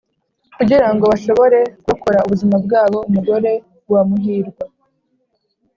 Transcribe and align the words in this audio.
kugira 0.57 0.87
ngo 0.93 1.03
bashobore 1.11 1.59
kurokora 1.83 2.19
ubuzima 2.25 2.55
bwabo. 2.65 2.97
umugore 3.09 3.51
wa 3.93 4.01
muhirwa, 4.09 4.63